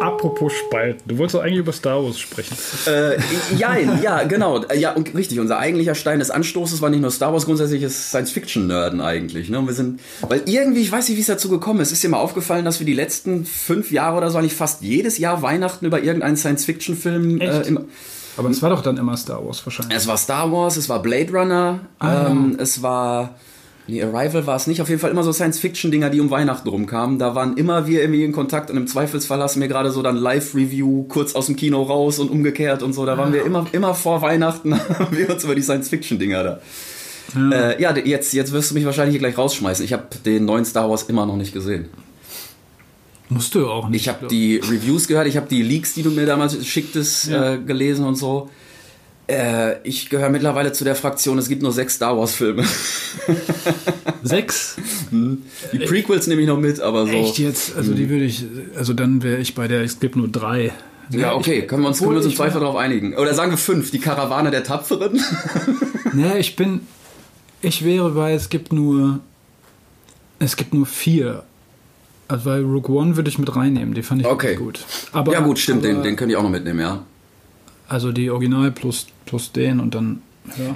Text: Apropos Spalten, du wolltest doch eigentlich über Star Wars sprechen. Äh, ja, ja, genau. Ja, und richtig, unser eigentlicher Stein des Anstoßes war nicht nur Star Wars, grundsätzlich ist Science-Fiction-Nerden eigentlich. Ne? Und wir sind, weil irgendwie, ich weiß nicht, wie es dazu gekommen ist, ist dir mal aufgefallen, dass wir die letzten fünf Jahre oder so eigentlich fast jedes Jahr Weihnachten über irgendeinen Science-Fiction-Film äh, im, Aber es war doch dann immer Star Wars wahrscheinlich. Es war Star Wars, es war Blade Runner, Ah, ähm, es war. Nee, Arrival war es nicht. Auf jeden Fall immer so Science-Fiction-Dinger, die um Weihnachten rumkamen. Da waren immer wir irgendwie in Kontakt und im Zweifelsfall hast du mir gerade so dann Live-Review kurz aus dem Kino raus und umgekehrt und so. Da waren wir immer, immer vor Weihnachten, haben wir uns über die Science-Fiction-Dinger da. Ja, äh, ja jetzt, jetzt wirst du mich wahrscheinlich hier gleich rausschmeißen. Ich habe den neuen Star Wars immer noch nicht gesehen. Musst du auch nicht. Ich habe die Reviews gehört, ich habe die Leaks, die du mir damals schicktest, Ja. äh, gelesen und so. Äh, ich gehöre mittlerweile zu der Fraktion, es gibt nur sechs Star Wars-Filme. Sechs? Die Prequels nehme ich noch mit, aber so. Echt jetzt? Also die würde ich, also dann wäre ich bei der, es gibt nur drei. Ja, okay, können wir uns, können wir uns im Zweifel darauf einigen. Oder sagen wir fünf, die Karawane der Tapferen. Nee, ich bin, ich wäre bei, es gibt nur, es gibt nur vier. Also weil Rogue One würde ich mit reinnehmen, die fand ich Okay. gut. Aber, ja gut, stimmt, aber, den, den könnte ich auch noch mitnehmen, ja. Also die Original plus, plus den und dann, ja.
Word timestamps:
Apropos 0.00 0.52
Spalten, 0.52 1.02
du 1.08 1.18
wolltest 1.18 1.36
doch 1.36 1.42
eigentlich 1.42 1.58
über 1.58 1.72
Star 1.72 2.04
Wars 2.04 2.18
sprechen. 2.18 2.56
Äh, 2.86 3.16
ja, 3.56 3.76
ja, 3.76 4.22
genau. 4.24 4.64
Ja, 4.74 4.92
und 4.92 5.14
richtig, 5.14 5.40
unser 5.40 5.58
eigentlicher 5.58 5.94
Stein 5.94 6.18
des 6.18 6.30
Anstoßes 6.30 6.82
war 6.82 6.90
nicht 6.90 7.00
nur 7.00 7.10
Star 7.10 7.32
Wars, 7.32 7.46
grundsätzlich 7.46 7.82
ist 7.82 8.10
Science-Fiction-Nerden 8.10 9.00
eigentlich. 9.00 9.48
Ne? 9.48 9.58
Und 9.58 9.66
wir 9.66 9.74
sind, 9.74 10.00
weil 10.28 10.42
irgendwie, 10.46 10.80
ich 10.80 10.92
weiß 10.92 11.08
nicht, 11.08 11.16
wie 11.16 11.20
es 11.22 11.26
dazu 11.26 11.48
gekommen 11.48 11.80
ist, 11.80 11.92
ist 11.92 12.02
dir 12.02 12.08
mal 12.08 12.18
aufgefallen, 12.18 12.64
dass 12.64 12.80
wir 12.80 12.86
die 12.86 12.94
letzten 12.94 13.44
fünf 13.44 13.92
Jahre 13.92 14.16
oder 14.18 14.30
so 14.30 14.38
eigentlich 14.38 14.54
fast 14.54 14.82
jedes 14.82 15.18
Jahr 15.18 15.42
Weihnachten 15.42 15.86
über 15.86 16.02
irgendeinen 16.02 16.36
Science-Fiction-Film 16.36 17.40
äh, 17.40 17.60
im, 17.62 17.80
Aber 18.36 18.50
es 18.50 18.60
war 18.62 18.70
doch 18.70 18.82
dann 18.82 18.96
immer 18.96 19.16
Star 19.16 19.44
Wars 19.46 19.64
wahrscheinlich. 19.64 19.96
Es 19.96 20.06
war 20.06 20.16
Star 20.16 20.50
Wars, 20.52 20.76
es 20.76 20.88
war 20.88 21.00
Blade 21.00 21.32
Runner, 21.32 21.80
Ah, 22.00 22.26
ähm, 22.28 22.56
es 22.58 22.82
war. 22.82 23.36
Nee, 23.86 24.02
Arrival 24.02 24.46
war 24.46 24.56
es 24.56 24.66
nicht. 24.66 24.80
Auf 24.80 24.88
jeden 24.88 25.00
Fall 25.00 25.10
immer 25.10 25.22
so 25.22 25.32
Science-Fiction-Dinger, 25.32 26.08
die 26.08 26.20
um 26.20 26.30
Weihnachten 26.30 26.66
rumkamen. 26.68 27.18
Da 27.18 27.34
waren 27.34 27.56
immer 27.58 27.86
wir 27.86 28.00
irgendwie 28.00 28.24
in 28.24 28.32
Kontakt 28.32 28.70
und 28.70 28.78
im 28.78 28.86
Zweifelsfall 28.86 29.40
hast 29.42 29.56
du 29.56 29.60
mir 29.60 29.68
gerade 29.68 29.90
so 29.90 30.00
dann 30.02 30.16
Live-Review 30.16 31.04
kurz 31.04 31.34
aus 31.34 31.46
dem 31.46 31.56
Kino 31.56 31.82
raus 31.82 32.18
und 32.18 32.30
umgekehrt 32.30 32.82
und 32.82 32.94
so. 32.94 33.04
Da 33.04 33.18
waren 33.18 33.34
wir 33.34 33.44
immer, 33.44 33.66
immer 33.72 33.94
vor 33.94 34.22
Weihnachten, 34.22 34.74
haben 34.98 35.16
wir 35.16 35.28
uns 35.28 35.44
über 35.44 35.54
die 35.54 35.60
Science-Fiction-Dinger 35.62 36.42
da. 36.42 36.60
Ja, 37.34 37.70
äh, 37.70 37.82
ja 37.82 37.96
jetzt, 37.96 38.32
jetzt 38.32 38.52
wirst 38.52 38.70
du 38.70 38.74
mich 38.74 38.86
wahrscheinlich 38.86 39.12
hier 39.14 39.20
gleich 39.20 39.36
rausschmeißen. 39.36 39.84
Ich 39.84 39.92
habe 39.92 40.04
den 40.24 40.46
neuen 40.46 40.64
Star 40.64 40.88
Wars 40.88 41.02
immer 41.04 41.26
noch 41.26 41.36
nicht 41.36 41.52
gesehen. 41.52 41.88
Musst 43.28 43.54
du 43.54 43.66
auch 43.68 43.88
nicht. 43.88 44.02
Ich 44.02 44.08
habe 44.08 44.28
die 44.28 44.56
Reviews 44.56 45.08
gehört, 45.08 45.26
ich 45.26 45.36
habe 45.36 45.48
die 45.48 45.62
Leaks, 45.62 45.94
die 45.94 46.02
du 46.02 46.10
mir 46.10 46.26
damals 46.26 46.64
schicktest, 46.66 47.28
Ja. 47.28 47.54
äh, 47.54 47.58
gelesen 47.58 48.06
und 48.06 48.16
so. 48.16 48.50
Äh, 49.26 49.76
ich 49.88 50.10
gehöre 50.10 50.28
mittlerweile 50.28 50.72
zu 50.72 50.84
der 50.84 50.94
Fraktion, 50.94 51.38
es 51.38 51.48
gibt 51.48 51.62
nur 51.62 51.72
sechs 51.72 51.94
Star 51.94 52.16
Wars-Filme. 52.18 52.64
Sechs? 54.22 54.76
Die 55.10 55.78
Prequels 55.78 56.26
nehme 56.26 56.42
ich 56.42 56.48
noch 56.48 56.58
mit, 56.58 56.80
aber 56.80 57.06
so. 57.06 57.12
Echt 57.12 57.38
jetzt? 57.38 57.76
Also 57.76 57.94
die 57.94 58.08
würde 58.08 58.24
ich, 58.24 58.44
also 58.76 58.92
dann 58.92 59.22
wäre 59.22 59.38
ich 59.38 59.54
bei 59.54 59.68
der, 59.68 59.82
es 59.82 60.00
gibt 60.00 60.16
nur 60.16 60.28
drei. 60.28 60.72
Ja, 61.10 61.34
okay, 61.34 61.62
können 61.66 61.82
wir 61.82 61.88
uns, 61.88 61.98
können 61.98 62.12
wir 62.12 62.16
uns 62.18 62.26
im 62.26 62.34
Zweifel 62.34 62.60
darauf 62.60 62.76
einigen. 62.76 63.14
Oder 63.14 63.34
sagen 63.34 63.50
wir 63.50 63.58
fünf, 63.58 63.90
die 63.90 63.98
Karawane 63.98 64.50
der 64.50 64.64
Tapferen. 64.64 65.20
Nee, 66.16 66.38
ich 66.38 66.54
bin, 66.54 66.82
ich 67.60 67.84
wäre 67.84 68.10
bei, 68.10 68.34
es 68.34 68.48
gibt 68.48 68.72
nur, 68.72 69.18
es 70.38 70.54
gibt 70.54 70.72
nur 70.72 70.86
vier. 70.86 71.42
Also 72.28 72.44
weil 72.44 72.62
Rogue 72.62 72.94
One 72.96 73.16
würde 73.16 73.28
ich 73.28 73.38
mit 73.40 73.56
reinnehmen, 73.56 73.94
die 73.94 74.02
fand 74.04 74.20
ich 74.20 74.26
Okay. 74.28 74.54
gut. 74.54 74.78
Aber, 75.10 75.32
ja 75.32 75.40
gut, 75.40 75.58
stimmt, 75.58 75.84
aber, 75.84 75.92
den, 75.92 76.02
den 76.04 76.14
könnte 76.14 76.32
ich 76.32 76.36
auch 76.38 76.44
noch 76.44 76.50
mitnehmen, 76.50 76.78
ja. 76.78 77.02
Also 77.94 78.10
die 78.10 78.28
Original 78.28 78.72
plus, 78.72 79.06
plus 79.24 79.52
den 79.52 79.78
und 79.78 79.94
dann, 79.94 80.20
ja. 80.58 80.74